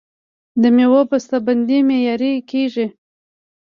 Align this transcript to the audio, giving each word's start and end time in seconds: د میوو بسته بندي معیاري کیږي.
د 0.61 0.63
میوو 0.75 1.01
بسته 1.09 1.37
بندي 1.45 1.79
معیاري 1.87 2.33
کیږي. 2.49 2.87